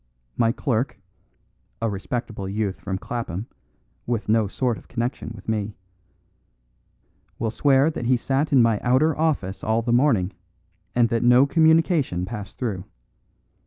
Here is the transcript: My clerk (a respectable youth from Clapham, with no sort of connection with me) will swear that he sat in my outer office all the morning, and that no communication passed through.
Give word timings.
My 0.35 0.51
clerk 0.51 0.99
(a 1.79 1.87
respectable 1.87 2.49
youth 2.49 2.79
from 2.81 2.97
Clapham, 2.97 3.45
with 4.07 4.29
no 4.29 4.47
sort 4.47 4.79
of 4.79 4.87
connection 4.87 5.31
with 5.35 5.47
me) 5.47 5.75
will 7.37 7.51
swear 7.51 7.91
that 7.91 8.07
he 8.07 8.17
sat 8.17 8.51
in 8.51 8.63
my 8.63 8.79
outer 8.79 9.15
office 9.15 9.63
all 9.63 9.83
the 9.83 9.93
morning, 9.93 10.33
and 10.95 11.09
that 11.09 11.21
no 11.21 11.45
communication 11.45 12.25
passed 12.25 12.57
through. 12.57 12.85